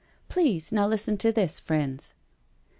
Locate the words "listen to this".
0.87-1.59